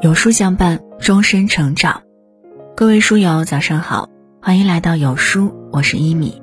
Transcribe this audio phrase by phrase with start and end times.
[0.00, 2.02] 有书相伴，终身成长。
[2.76, 4.08] 各位书友，早上好，
[4.40, 6.40] 欢迎来到有书，我是一米。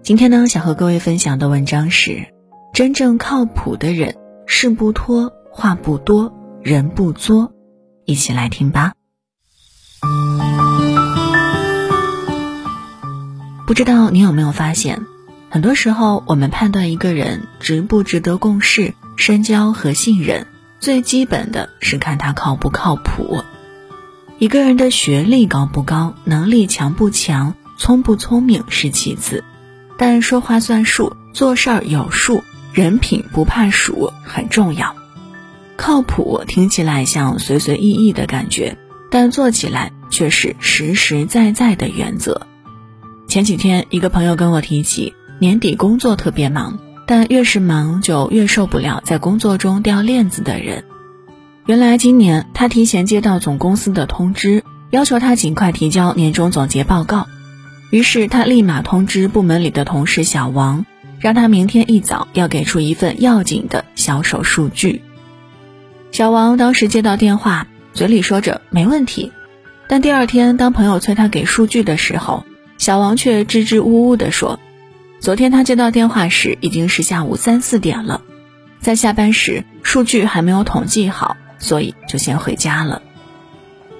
[0.00, 2.28] 今天呢，想和各位分享的文章是：
[2.72, 4.14] 真正靠谱的人，
[4.46, 7.52] 事不拖，话不多，人不作。
[8.04, 8.92] 一起来听吧。
[13.66, 15.04] 不知道你有没有发现，
[15.50, 20.46] 很多时候我们判断一个人值不值得共事、深交和信任。
[20.80, 23.42] 最基本的是看他靠不靠谱。
[24.38, 29.42] 一个人的学历高不高，能力强不强，聪不聪明是其次，
[29.96, 34.94] 但说话算数，做事儿有数，人品不怕数很重要。
[35.76, 38.76] 靠谱听起来像随随意意的感觉，
[39.10, 42.46] 但做起来却是实实在在的原则。
[43.26, 46.78] 前几天，一个朋友跟我提起，年底工作特别忙。
[47.08, 50.84] 但越是忙，就越受不了在工作中掉链子的人。
[51.64, 57.26] 原来今年他提前接到总公司的通知，要求他尽快提交年终总结报告。
[57.90, 60.84] 于是他立马通知部门里的同事小王，
[61.18, 65.00] 让他明天一早要给出一份要紧的销售数据。
[66.12, 69.32] 小王当时接到电话，嘴里说着没问题，
[69.88, 72.44] 但第二天当朋友催他给数据的时候，
[72.76, 74.60] 小王却支支吾吾地说。
[75.20, 78.22] 昨天他接到电话时已经是下午三四点了，
[78.80, 83.02] 在下班时数据还没有统计好，所以就先回家了。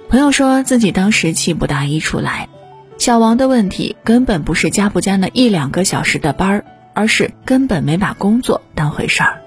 [0.07, 2.47] 朋友说自己当时气不打一处来，
[2.97, 9.41] 小王的问题根本不是加不加那一两个小时的班儿，而是根本没把工作当回事儿。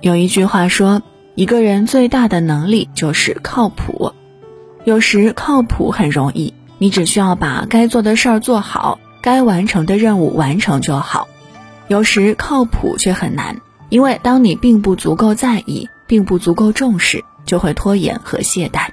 [0.00, 1.02] 有一句话说，
[1.34, 4.12] 一个人最大的能力就是靠谱。
[4.84, 8.98] 有时靠谱很容易，你只需要把该做的事儿做好。
[9.22, 11.28] 该完成的任务完成就好，
[11.88, 18.88] 有时靠谱却很难，因为当你并不足够在意，并不足够重视，就会拖延和懈怠。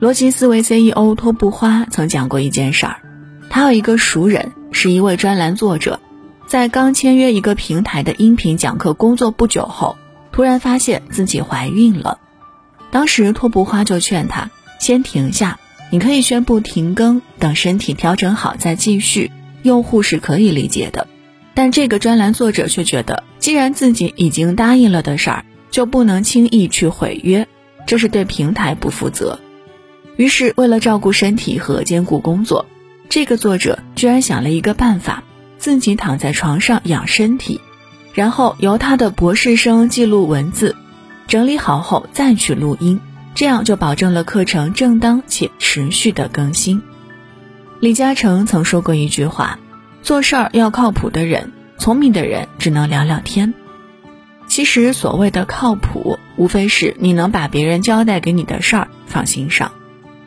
[0.00, 2.96] 逻辑思维 CEO 托布花曾讲过一件事儿，
[3.50, 6.00] 他有一个熟人是一位专栏作者，
[6.46, 9.96] 在刚签约一个平台的音频讲课工作不久后，
[10.32, 12.18] 突然发现自己怀孕了。
[12.90, 15.58] 当时托布花就劝他先停下。
[15.94, 19.30] 你可以宣布停更，等身体调整好再继续。
[19.62, 21.06] 用户是可以理解的，
[21.54, 27.46] 但这个专栏作者却觉得，既然自己已经答应了的事儿，就不能轻易去毁约，
[27.86, 29.38] 这是对平台不负责。
[30.16, 32.66] 于是，为了照顾身体和兼顾工作，
[33.08, 35.22] 这个作者居然想了一个办法，
[35.58, 37.60] 自己躺在床上养身体，
[38.14, 40.74] 然后由他的博士生记录文字，
[41.28, 43.00] 整理好后再去录音。
[43.34, 46.80] 这样就保证了课程正当且持续的更新。
[47.80, 49.58] 李嘉诚曾说过一句话
[50.02, 53.52] ：“做事儿要靠谱的人，聪明的人只能聊聊天。”
[54.46, 59.72] 其实所谓的靠谱，无非是你能把别人交代给你的事儿放心上，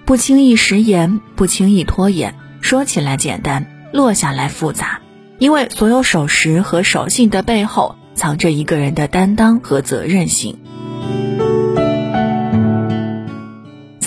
[0.05, 2.35] 不轻易食言，不轻易拖延。
[2.59, 4.99] 说起来简单，落下来复杂，
[5.37, 10.57] 因为所有守时和守信的背后，藏着一个人的担当和责任心。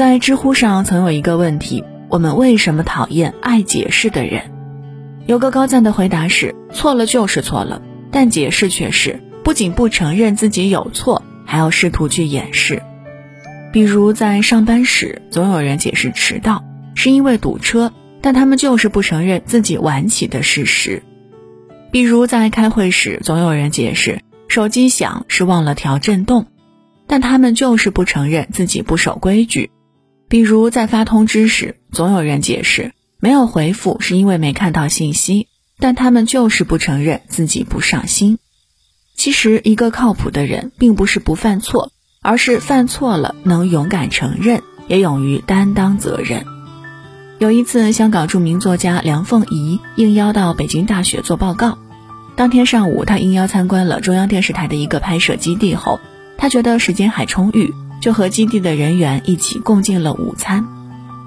[0.00, 4.50] 在知乎上曾有一个问题：我们为什么讨厌爱解释的人？
[5.26, 12.80] 有个高赞的回答是：错了就是错了，但解释却是不仅不承认自己有错，还要试图去掩饰。
[13.74, 21.02] 比如在上班时，总有人解释迟到是因为堵车，但他们就是不承认自己晚起的事实；
[21.90, 26.46] 比如在开会时，总有人解释手机响是忘了调震动，
[27.06, 29.70] 但他们就是不承认自己不守规矩。
[30.30, 35.48] 比如在发通知时，总有人解释没有回复是因为没看到信息，
[35.80, 38.38] 但他们就是不承认自己不上心。
[39.16, 41.90] 其实，一个靠谱的人并不是不犯错，
[42.22, 46.44] 而是犯错了能勇敢承认，也勇于担当责任。
[47.40, 51.76] 有一次，香港著名作家梁凤仪应邀到北京大学做报告，
[52.36, 55.98] 当天上午，他应邀参观了中央电视台的一个拍摄基地后，
[56.38, 57.74] 他觉得时间还充裕。
[58.00, 60.66] 就和基地的人员一起共进了午餐，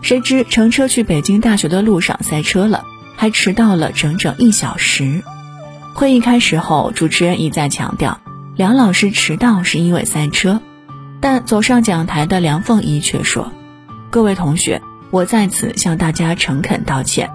[0.02, 2.84] 谁知乘车去北京大学的路上塞车了，
[3.16, 5.22] 还迟到了整整一小时。
[5.94, 8.20] 会议开始后，主持人一再强调
[8.56, 10.60] 梁老师迟到是因为塞车，
[11.22, 13.52] 但走上讲台的梁凤仪却说
[14.10, 14.82] ：“各位同学，
[15.12, 17.30] 我在此向大家诚恳道歉。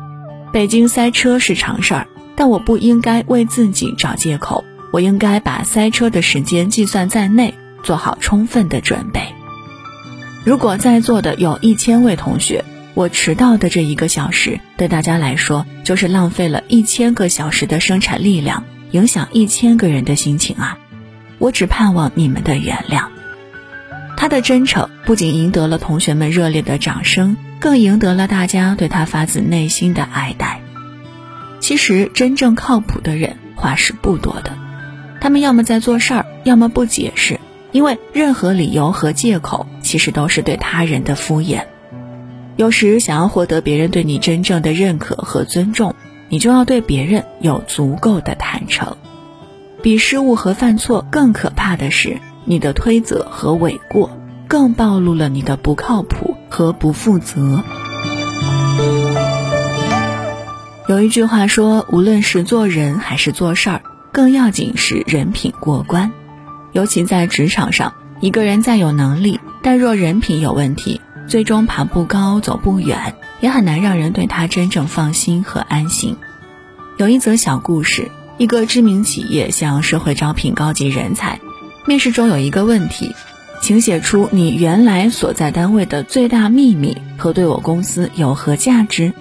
[0.53, 9.21] 北京塞车是常事儿，但我不应该为自己找借口，我应该把塞车的时间计算在内。”做好充分的准备。
[10.45, 12.65] 如果在座的有一千位同学，
[12.95, 20.79] 我迟到的这一个小时对大家来说就是浪费了一千个小时的生产力量，影响一千个人的心情啊！
[21.39, 23.05] 我只盼望你们的原谅。
[24.17, 30.61] 他的真诚不仅赢得了同学们热烈的掌声，更赢得了大家对他发自内心的爱戴。
[31.61, 34.57] 其实，真正靠谱的人话是不多的，
[35.21, 37.38] 他们要么在做事儿，要么不解释，
[37.73, 41.65] 因为任何理由和借口其实都是对他人的敷衍。
[42.57, 45.95] 有时，想要获得别人对你真正的认可和尊重，
[46.29, 48.97] 你就要对别人有足够的坦诚。
[49.83, 52.19] 比失误和犯错更可怕的是。
[52.51, 54.11] 你的推责和诿过，
[54.49, 57.63] 更暴露了你的不靠谱和不负责。
[60.89, 63.83] 有一句话说，无论是做人还是做事儿，
[64.13, 66.11] 更要紧是人品过关。
[66.79, 76.17] 尤其在职场上，一个人再有能力，但若人品有问题，最终爬不高、走不远，也很难让人对他真正放心和安心。
[76.97, 81.41] 有一则小故事：一个知名企业向社会招聘高级人才。
[81.85, 83.13] 面试中有一个问题，
[83.61, 89.13] 请写出你原来所在单位的最大秘密和对我公司有何价值。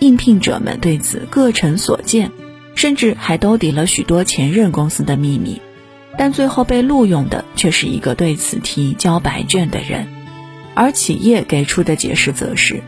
[0.00, 2.30] 应聘者们对此各陈所见，
[2.74, 5.62] 甚至还兜底了许多前任公司的秘密，
[6.20, 10.06] 但最后被录用的却是一个对此题交白卷的人。
[10.74, 12.82] 而企业给出的解释则是，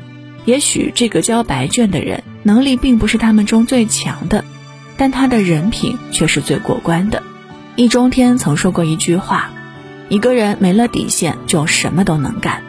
[0.44, 4.44] 也许这个交白卷的人能力并不是他们中最强的，
[4.98, 7.22] 但他的人品却是最过关的。
[7.74, 9.50] 易中天曾说过一句话
[10.10, 12.60] ：“一个人没了底线，就什么都能干；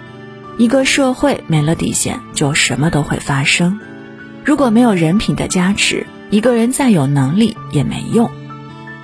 [0.57, 3.81] 一个社会没了底线，就什么都会发生。
[4.45, 8.31] 如果没有人品的加持，一个人再有能力也没用。”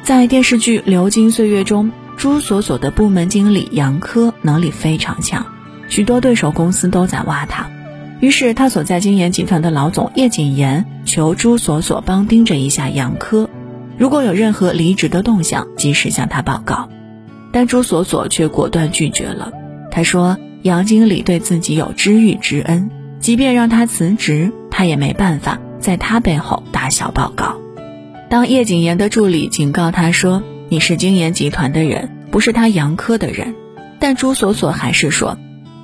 [0.04, 5.46] 在电视剧《流金岁月》中，朱锁锁的部门经理杨科能力非常强，
[5.88, 7.70] 许多对手公司都在挖他。
[8.20, 13.50] 于是，他所在金研集团的老总叶谨言求朱锁锁帮盯着一下杨科。
[13.98, 16.90] 如果有任何离职的动向，及时向他报告。
[17.52, 19.52] 但朱锁锁却果断拒绝了。
[19.92, 27.59] 他说：“杨经理对自己有知遇之恩，即便让他辞职，他也没办法在他背后打小报告。”
[28.30, 33.56] 当叶谨言的助理警告他说：“你是金研集团的人，不是他杨科的人。”
[34.00, 35.38] 但朱锁锁还是说：“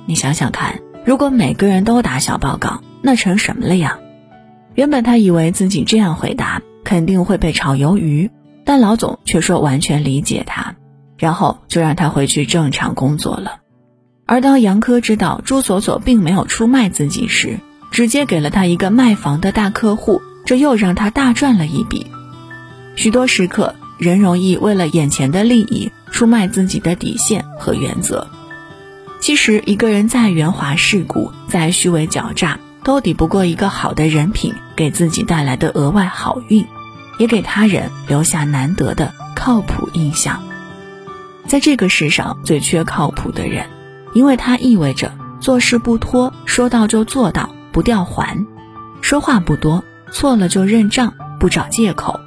[0.06, 3.98] 你想想看，如果每个人都打小报告，那成什么了呀？”
[4.74, 6.62] 原本他以为自己这样回答。
[6.84, 8.30] 肯定会被炒鱿鱼，
[8.64, 10.76] 但老总却说完全理解他，
[11.18, 13.56] 然后就让他回去正常工作了。
[14.24, 17.58] 而当杨科知道朱锁锁并没有出卖自己时，
[17.90, 22.06] 直接给了他一个卖房的大客户，这又让他大赚了一笔。
[22.96, 28.26] 许多时刻，人容易为了眼前的利益出卖自己的底线和原则。
[29.20, 36.66] 其实，一个人再圆滑世故，再虚伪狡诈，都抵不过一个好的人品给自己带来的额外好运。
[37.18, 40.42] 也给他人留下难得的靠谱印象。
[41.46, 43.70] 在这个世上最缺靠谱的人，
[44.12, 45.10] 因为他意味着
[45.40, 48.44] 做事不拖，说到就做到，不掉环；
[49.00, 49.82] 说话不多，
[50.12, 52.20] 错了就认账，不找借口；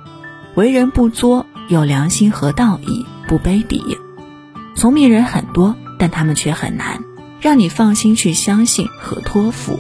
[0.55, 3.97] 为人不作，有良心和道义，不卑鄙。
[4.75, 7.03] 聪明人很多，但他们却很难
[7.41, 9.79] 让你放心去相信和托付。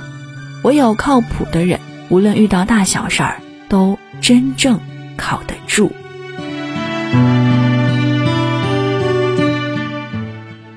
[0.63, 1.79] 唯有靠谱的人，
[2.09, 4.79] 无论遇到大小事儿，都真正。
[5.21, 5.91] 靠得住。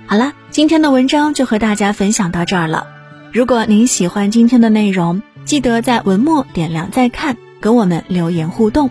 [0.05, 2.89] 好了，今天的文章就和大家分享到这儿了。
[3.33, 8.91] 如果您喜欢今天的内容，记得在文末点亮再看，跟我们留言互动。